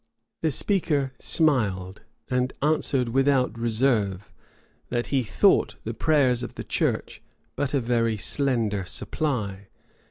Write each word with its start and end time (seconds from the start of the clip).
The 0.41 0.49
speaker 0.49 1.13
smiled, 1.19 2.01
and 2.27 2.53
answered 2.63 3.09
without 3.09 3.55
reserve, 3.59 4.31
that 4.89 5.05
he 5.13 5.21
thought 5.21 5.75
the 5.83 5.93
prayers 5.93 6.41
of 6.41 6.55
the 6.55 6.63
church 6.63 7.21
but 7.55 7.75
a 7.75 7.79
very 7.79 8.17
slender 8.17 8.83
supply. 8.83 9.67